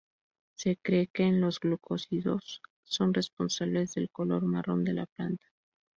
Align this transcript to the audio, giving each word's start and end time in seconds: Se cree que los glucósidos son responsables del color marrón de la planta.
Se 0.55 0.79
cree 0.81 1.09
que 1.13 1.31
los 1.31 1.59
glucósidos 1.59 2.63
son 2.83 3.13
responsables 3.13 3.93
del 3.93 4.09
color 4.09 4.41
marrón 4.41 4.83
de 4.83 4.93
la 4.95 5.05
planta. 5.05 5.45